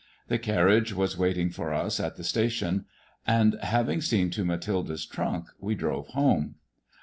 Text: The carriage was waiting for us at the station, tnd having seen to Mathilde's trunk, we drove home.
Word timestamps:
The 0.29 0.39
carriage 0.39 0.93
was 0.93 1.15
waiting 1.15 1.51
for 1.51 1.71
us 1.75 1.99
at 1.99 2.15
the 2.15 2.23
station, 2.23 2.85
tnd 3.27 3.61
having 3.61 4.01
seen 4.01 4.31
to 4.31 4.43
Mathilde's 4.43 5.05
trunk, 5.05 5.45
we 5.59 5.75
drove 5.75 6.07
home. 6.07 6.55